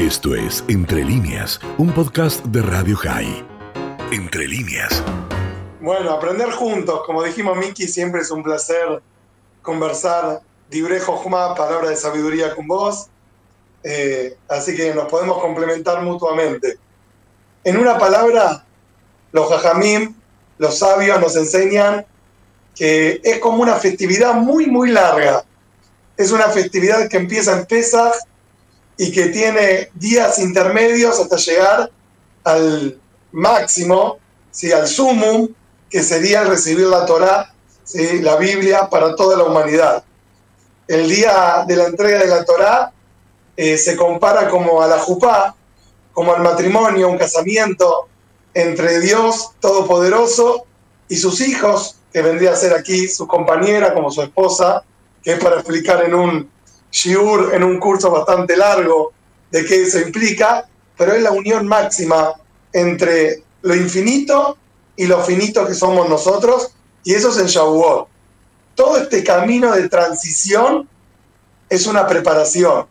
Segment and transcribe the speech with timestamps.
[0.00, 3.46] Esto es Entre líneas, un podcast de Radio High.
[4.10, 5.02] Entre líneas.
[5.78, 9.02] Bueno, aprender juntos, como dijimos Miki, siempre es un placer
[9.60, 10.40] conversar
[10.70, 13.08] Dibrejo Juma, palabra de sabiduría con vos.
[13.84, 16.78] Eh, así que nos podemos complementar mutuamente.
[17.62, 18.64] En una palabra,
[19.32, 20.14] los jajamim,
[20.56, 22.06] los sabios nos enseñan
[22.74, 25.44] que es como una festividad muy, muy larga.
[26.16, 28.14] Es una festividad que empieza en Pesach
[29.00, 31.90] y que tiene días intermedios hasta llegar
[32.44, 33.00] al
[33.32, 34.18] máximo,
[34.50, 34.70] ¿sí?
[34.72, 35.48] al sumum,
[35.88, 37.50] que sería recibir la Torá,
[37.82, 38.20] ¿sí?
[38.20, 40.04] la Biblia, para toda la humanidad.
[40.86, 42.92] El día de la entrega de la Torá
[43.56, 45.54] eh, se compara como a la jupá,
[46.12, 48.06] como al matrimonio, un casamiento
[48.52, 50.66] entre Dios Todopoderoso
[51.08, 54.84] y sus hijos, que vendría a ser aquí su compañera como su esposa,
[55.22, 56.50] que es para explicar en un
[56.90, 59.12] shiur, en un curso bastante largo,
[59.50, 62.34] de qué eso implica, pero es la unión máxima
[62.72, 64.56] entre lo infinito
[64.96, 68.08] y lo finito que somos nosotros, y eso es en Shavuot.
[68.74, 70.88] Todo este camino de transición
[71.68, 72.86] es una preparación.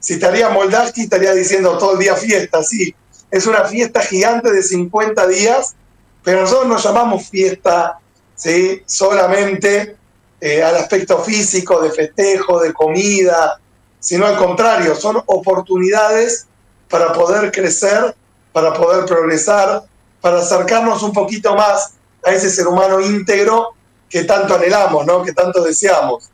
[0.00, 2.94] Si estaría Moldaski, estaría diciendo todo el día fiesta, sí.
[3.30, 5.74] Es una fiesta gigante de 50 días,
[6.22, 7.98] pero nosotros nos llamamos fiesta
[8.34, 8.82] ¿sí?
[8.86, 9.96] solamente
[10.40, 13.60] eh, al aspecto físico, de festejo, de comida,
[13.98, 16.46] sino al contrario, son oportunidades
[16.88, 18.14] para poder crecer,
[18.52, 19.84] para poder progresar,
[20.20, 21.94] para acercarnos un poquito más
[22.24, 23.74] a ese ser humano íntegro
[24.08, 25.22] que tanto anhelamos, ¿no?
[25.22, 26.30] que tanto deseamos.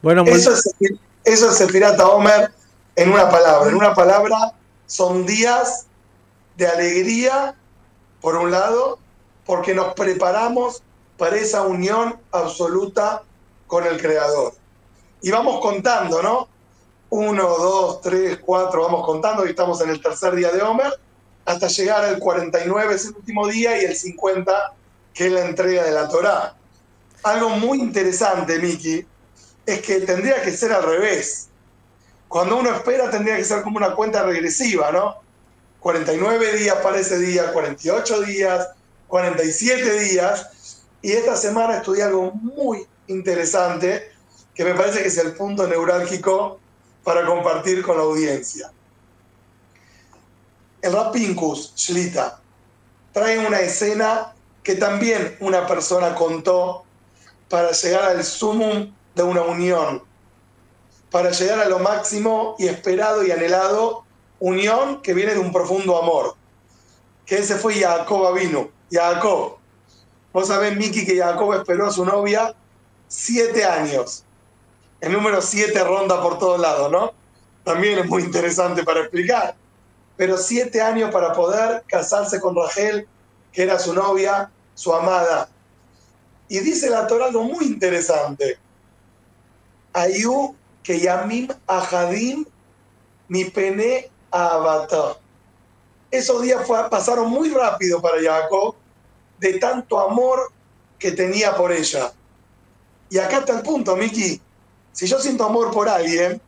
[0.00, 0.74] Bueno, eso, es,
[1.24, 2.50] eso es el pirata Homer
[2.96, 3.68] en una palabra.
[3.68, 4.54] En una palabra
[4.86, 5.86] son días
[6.56, 7.54] de alegría,
[8.20, 8.98] por un lado,
[9.46, 10.82] porque nos preparamos
[11.16, 13.22] para esa unión absoluta
[13.72, 14.52] con el Creador.
[15.22, 16.46] Y vamos contando, ¿no?
[17.08, 20.92] Uno, dos, tres, cuatro, vamos contando, y estamos en el tercer día de Homer,
[21.46, 24.74] hasta llegar al 49, es el último día, y el 50,
[25.14, 26.54] que es la entrega de la Torá.
[27.22, 29.06] Algo muy interesante, Miki,
[29.64, 31.48] es que tendría que ser al revés.
[32.28, 35.16] Cuando uno espera, tendría que ser como una cuenta regresiva, ¿no?
[35.80, 38.68] 49 días para ese día, 48 días,
[39.08, 44.12] 47 días, y esta semana estudié algo muy interesante
[44.54, 46.60] que me parece que es el punto neurálgico
[47.04, 48.70] para compartir con la audiencia.
[50.80, 52.40] El Rapinkus Shlita
[53.12, 56.84] trae una escena que también una persona contó
[57.48, 60.02] para llegar al sumum de una unión,
[61.10, 64.04] para llegar a lo máximo y esperado y anhelado,
[64.40, 66.34] unión que viene de un profundo amor,
[67.26, 69.58] que ese fue Jacob Avinu, Jacob,
[70.32, 72.54] Vos sabés, Miki, que Jacob esperó a su novia
[73.12, 74.24] siete años.
[74.98, 77.12] El número siete ronda por todos lados, ¿no?
[77.62, 79.54] También es muy interesante para explicar.
[80.16, 83.06] Pero siete años para poder casarse con Rachel,
[83.52, 85.50] que era su novia, su amada.
[86.48, 88.58] Y dice la Torah algo muy interesante.
[89.92, 92.46] Ayu que yamim ahadim
[93.28, 95.18] mi pene abata.
[96.10, 98.74] Esos días pasaron muy rápido para Jacob
[99.38, 100.50] de tanto amor
[100.98, 102.12] que tenía por ella.
[103.12, 104.40] Y acá está el punto, Miki.
[104.92, 106.40] Si yo siento amor por alguien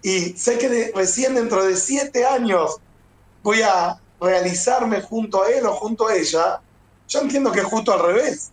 [0.00, 2.76] y sé que recién dentro de siete años
[3.42, 6.62] voy a realizarme junto a él o junto a ella,
[7.06, 8.50] yo entiendo que es justo al revés.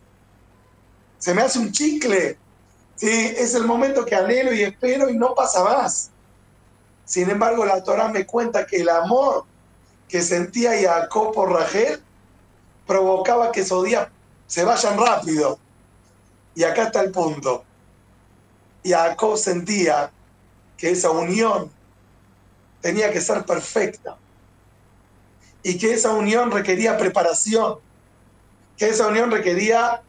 [1.17, 2.37] Se me hace un chicle.
[2.97, 3.33] ¿sí?
[3.37, 6.11] Es el momento que anhelo y espero y no pasa más.
[7.05, 9.45] Sin embargo, la Torah me cuenta que el amor
[10.09, 12.03] que sentía Jacob por Rachel
[12.85, 14.09] provocaba que esos días
[14.45, 15.57] se vayan rápido.
[16.55, 17.63] Y acá está el punto.
[18.83, 20.11] Jacob sentía
[20.77, 21.71] que esa unión
[22.81, 24.17] tenía que ser perfecta.
[25.63, 27.79] Y que esa unión requería preparación.
[28.77, 30.01] Que esa unión requería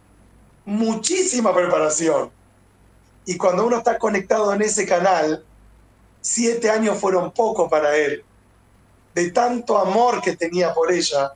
[0.64, 2.30] muchísima preparación.
[3.24, 5.44] Y cuando uno está conectado en ese canal,
[6.20, 8.24] siete años fueron poco para él.
[9.14, 11.32] De tanto amor que tenía por ella,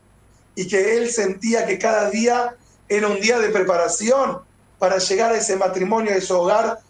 [0.55, 2.55] y que él sentía que cada día
[2.89, 4.41] era un día de preparación
[4.81, 6.81] para llegar a ese matrimonio, a ese hogar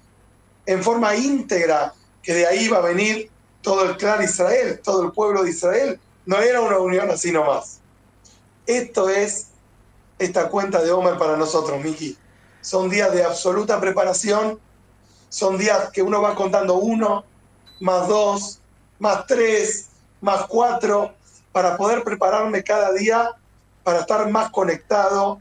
[0.64, 1.92] en forma íntegra,
[2.22, 6.00] que de ahí iba a venir todo el clan Israel, todo el pueblo de Israel.
[6.24, 7.80] No era una unión así nomás.
[8.66, 9.48] Esto es
[10.18, 12.16] esta cuenta de Homer para nosotros, Miki.
[12.60, 14.58] Son días de absoluta preparación,
[15.28, 17.24] son días que uno va contando uno,
[17.80, 18.60] más dos,
[18.98, 19.88] más tres,
[20.20, 21.14] más cuatro,
[21.52, 23.34] para poder prepararme cada día
[23.82, 25.40] para estar más conectado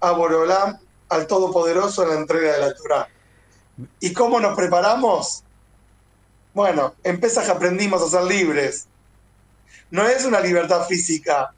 [0.00, 0.78] a Borolam,
[1.10, 3.08] al Todopoderoso en la entrega de la Torah.
[4.00, 5.44] ¿Y cómo nos preparamos?
[6.54, 8.86] Bueno, en que aprendimos a ser libres.
[9.90, 11.52] no es una libertad física.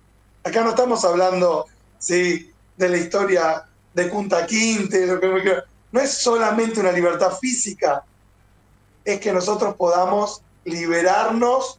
[0.44, 1.66] Acá no estamos hablando
[1.98, 2.50] ¿sí?
[2.76, 3.64] de la historia
[3.94, 5.62] de Kunta Quinte, lo que
[5.92, 8.04] no es solamente una libertad física,
[9.04, 11.78] es que nosotros podamos liberarnos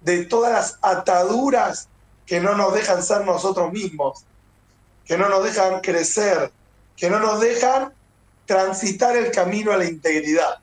[0.00, 1.88] de todas las ataduras
[2.26, 4.24] que no nos dejan ser nosotros mismos,
[5.04, 6.50] que no nos dejan crecer,
[6.96, 7.92] que no nos dejan
[8.46, 10.58] transitar el camino a la integridad.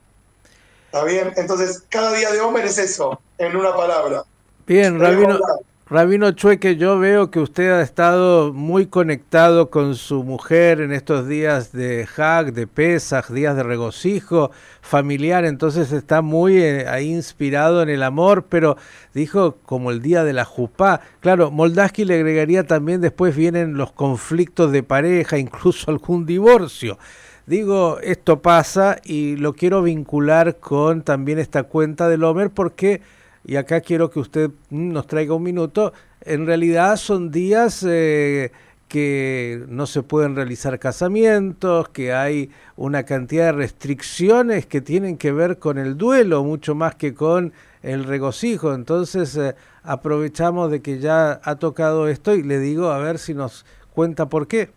[0.86, 1.32] ¿Está bien?
[1.36, 4.24] Entonces, cada día de Homer es eso, en una palabra.
[4.66, 5.38] Bien, Rabino,
[5.86, 11.28] Rabino Chueque, yo veo que usted ha estado muy conectado con su mujer en estos
[11.28, 14.50] días de Hag, de Pesach, días de regocijo
[14.80, 18.78] familiar, entonces está muy eh, ahí inspirado en el amor, pero
[19.12, 21.02] dijo como el día de la Jupá.
[21.20, 26.98] Claro, Moldaski le agregaría también después vienen los conflictos de pareja, incluso algún divorcio.
[27.44, 33.02] Digo, esto pasa y lo quiero vincular con también esta cuenta del Homer porque
[33.44, 35.92] y acá quiero que usted nos traiga un minuto,
[36.22, 38.52] en realidad son días eh,
[38.88, 45.32] que no se pueden realizar casamientos, que hay una cantidad de restricciones que tienen que
[45.32, 47.52] ver con el duelo, mucho más que con
[47.82, 48.72] el regocijo.
[48.72, 53.34] Entonces eh, aprovechamos de que ya ha tocado esto y le digo a ver si
[53.34, 54.70] nos cuenta por qué.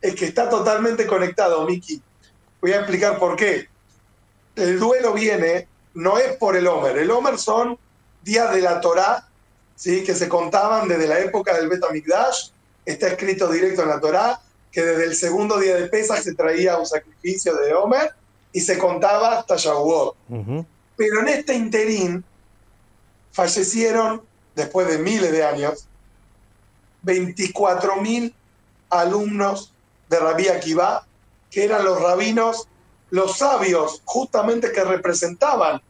[0.00, 2.00] Es que está totalmente conectado, Miki.
[2.60, 3.68] Voy a explicar por qué.
[4.56, 6.98] El duelo viene, no es por el Homer.
[6.98, 7.78] El Homer son
[8.22, 9.28] días de la Torá,
[9.76, 10.04] ¿sí?
[10.04, 12.50] que se contaban desde la época del Betamigdash,
[12.84, 14.40] está escrito directo en la Torá,
[14.70, 18.14] que desde el segundo día de Pesach se traía un sacrificio de Homer
[18.52, 20.16] y se contaba hasta Shavuot.
[20.96, 22.24] Pero en este interín
[23.32, 24.22] fallecieron,
[24.54, 25.86] después de miles de años,
[27.04, 28.34] 24.000
[28.90, 29.72] alumnos
[30.08, 31.06] de Rabí Akiva,
[31.50, 32.68] que eran los rabinos,
[33.10, 35.80] los sabios, justamente que representaban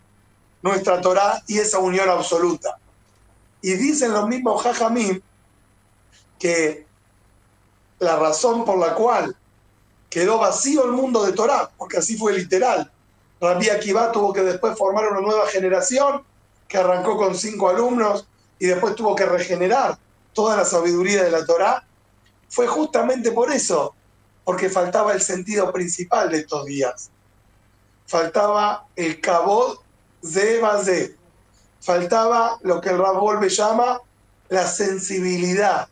[0.62, 2.78] nuestra Torah y esa unión absoluta.
[3.62, 5.20] Y dicen los mismos Jajamim
[6.38, 6.86] que
[7.98, 9.36] la razón por la cual
[10.08, 12.90] quedó vacío el mundo de Torah, porque así fue literal.
[13.40, 16.24] Rabbi Akiva tuvo que después formar una nueva generación
[16.66, 18.26] que arrancó con cinco alumnos
[18.58, 19.98] y después tuvo que regenerar
[20.32, 21.84] toda la sabiduría de la Torah.
[22.48, 23.94] Fue justamente por eso,
[24.44, 27.10] porque faltaba el sentido principal de estos días.
[28.06, 29.78] Faltaba el cabod
[30.22, 31.14] de
[31.80, 34.00] Faltaba lo que el Rabol llama
[34.50, 35.88] la sensibilidad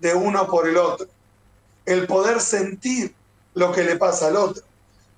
[0.00, 1.06] de uno por el otro,
[1.86, 3.14] el poder sentir
[3.54, 4.62] lo que le pasa al otro.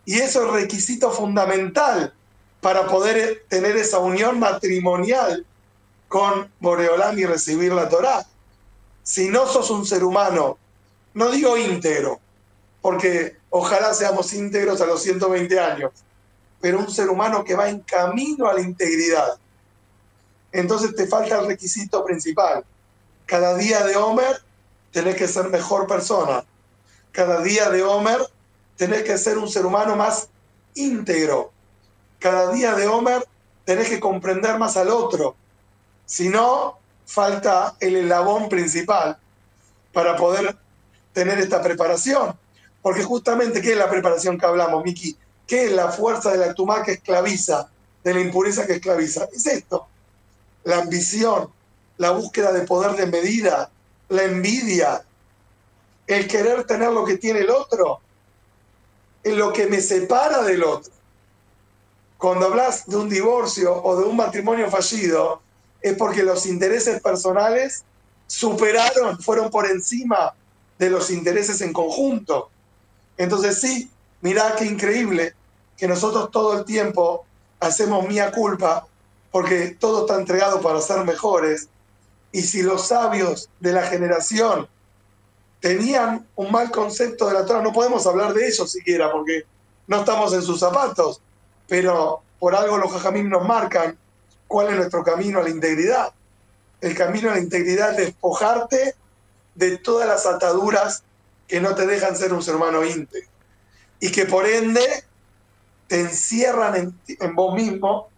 [0.05, 2.13] Y eso es requisito fundamental
[2.61, 5.45] para poder tener esa unión matrimonial
[6.09, 8.25] con Boreolán y recibir la Torá.
[9.03, 10.59] Si no sos un ser humano,
[11.15, 12.21] no digo íntegro,
[12.81, 15.93] porque ojalá seamos íntegros a los 120 años,
[16.65, 19.37] pero un ser humano que va en camino a la integridad.
[20.51, 22.65] Entonces te falta el requisito principal.
[23.27, 24.41] Cada día de Homer
[24.91, 26.43] tenés que ser mejor persona.
[27.13, 28.19] Cada día de Homer
[28.79, 30.29] tenés que ser un ser humano más
[30.75, 31.53] íntegro.
[32.19, 33.29] Cada día de Homer
[33.67, 35.37] tenés que comprender más al otro.
[36.07, 39.19] Si no, falta el eslabón principal
[39.93, 40.57] para poder
[41.13, 42.35] tener esta preparación.
[42.81, 45.15] Porque justamente, ¿qué es la preparación que hablamos, Miki?
[45.47, 47.69] ¿Qué es la fuerza de la tumá que esclaviza,
[48.03, 49.29] de la impureza que esclaviza?
[49.33, 49.87] Es esto,
[50.65, 51.51] la ambición,
[51.99, 53.71] la búsqueda de poder de medida,
[54.09, 55.05] la envidia,
[56.07, 58.01] el querer tener lo que tiene el otro,
[59.23, 60.93] en lo que me separa del otro.
[62.19, 65.43] Cuando hablas de un divorcio o de un matrimonio fallido,
[65.81, 67.85] es porque los intereses personales
[68.27, 70.33] superaron, fueron por encima
[70.79, 72.51] de los intereses en conjunto.
[73.17, 73.91] Entonces sí,
[74.25, 75.35] mirá qué increíble
[75.77, 77.27] que nosotros todo el tiempo
[77.61, 78.87] hacemos mía culpa
[79.31, 81.69] porque todo está entregado para ser mejores.
[82.33, 84.67] Y si los sabios de la generación
[85.61, 89.45] tenían un mal concepto de la Torah, no podemos hablar de ellos siquiera porque
[89.87, 91.21] no estamos en sus zapatos,
[91.69, 93.99] pero por algo los jajamim nos marcan
[94.49, 96.13] cuál es nuestro camino a la integridad.
[96.81, 98.95] El camino a la integridad es despojarte
[99.55, 101.03] de todas las ataduras
[101.47, 103.34] que no te dejan ser un ser humano íntegro
[104.01, 105.05] y que por ende
[105.87, 108.09] te encierran en, vos mismo,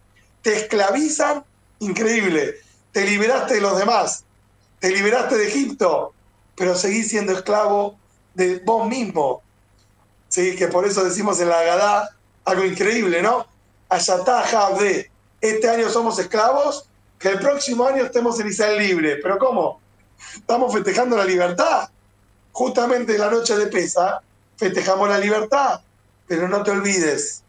[0.42, 1.44] te esclavizan,
[1.80, 2.56] increíble,
[2.92, 4.24] te liberaste de los demás,
[4.80, 6.12] te liberaste de Egipto,
[6.56, 7.98] pero seguís siendo esclavo
[8.34, 9.42] de vos mismo.
[10.28, 10.56] ¿Sí?
[10.56, 13.46] Que por eso decimos en la Agadá algo increíble, ¿no?
[13.88, 14.44] Ayatá
[14.78, 19.16] de este año somos esclavos, que el próximo año estemos en Israel libre.
[19.22, 19.80] ¿Pero cómo?
[20.34, 21.88] Estamos festejando la libertad.
[22.52, 24.22] Justamente la noche de Pesa,
[24.56, 25.80] festejamos la libertad,
[26.26, 27.42] pero no te olvides,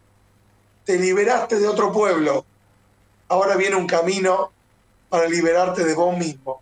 [0.85, 2.45] te liberaste de otro pueblo,
[3.27, 4.51] ahora viene un camino
[5.09, 6.61] para liberarte de vos mismo.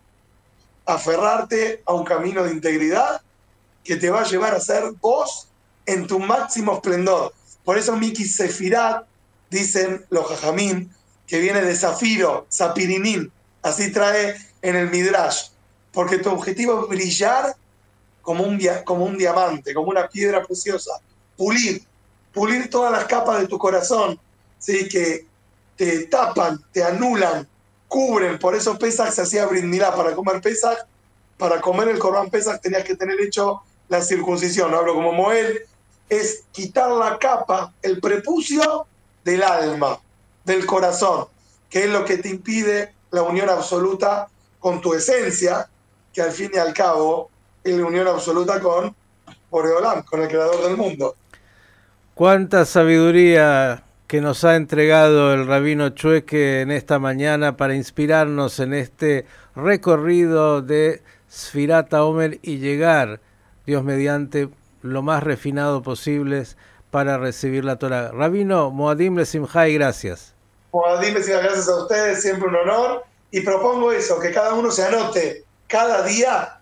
[0.84, 3.20] Aferrarte a un camino de integridad
[3.84, 5.48] que te va a llevar a ser vos
[5.84, 7.32] en tu máximo esplendor.
[7.64, 9.04] Por eso Miki Sefirat,
[9.50, 10.92] dicen los jajamín,
[11.26, 15.48] que viene de zafiro, zapirinín, así trae en el Midrash,
[15.92, 17.56] porque tu objetivo es brillar
[18.26, 20.98] como un, como un diamante, como una piedra preciosa,
[21.36, 21.80] pulir,
[22.34, 24.18] pulir todas las capas de tu corazón,
[24.58, 24.88] ¿sí?
[24.88, 25.24] que
[25.76, 27.46] te tapan, te anulan,
[27.86, 30.76] cubren, por eso Pesach se hacía brindilá para comer Pesach,
[31.38, 35.60] para comer el Corban Pesach tenías que tener hecho la circuncisión, no hablo como Moel,
[36.08, 38.88] es quitar la capa, el prepucio
[39.22, 40.00] del alma,
[40.44, 41.26] del corazón,
[41.70, 44.28] que es lo que te impide la unión absoluta
[44.58, 45.68] con tu esencia,
[46.12, 47.30] que al fin y al cabo
[47.70, 48.94] es la unión absoluta con
[49.50, 51.16] Boreolam, con el creador del mundo.
[52.14, 58.72] Cuánta sabiduría que nos ha entregado el rabino Chueque en esta mañana para inspirarnos en
[58.74, 63.20] este recorrido de Sfirata Omer y llegar,
[63.66, 64.48] Dios mediante,
[64.82, 66.44] lo más refinado posible
[66.90, 68.12] para recibir la Torah.
[68.12, 70.34] Rabino Moadim Lesimhai, gracias.
[70.72, 73.04] Moadim Lesimhai, gracias a ustedes, siempre un honor.
[73.32, 76.55] Y propongo eso, que cada uno se anote cada día,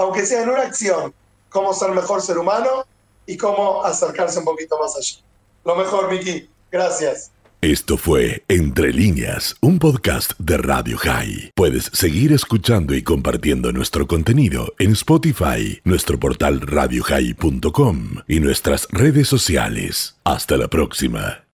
[0.00, 1.12] aunque sea en una acción,
[1.50, 2.86] cómo ser mejor ser humano
[3.26, 5.18] y cómo acercarse un poquito más allá.
[5.64, 6.48] Lo mejor, Miki.
[6.72, 7.30] Gracias.
[7.60, 11.50] Esto fue Entre líneas, un podcast de Radio High.
[11.54, 19.28] Puedes seguir escuchando y compartiendo nuestro contenido en Spotify, nuestro portal radiohigh.com y nuestras redes
[19.28, 20.16] sociales.
[20.24, 21.44] Hasta la próxima.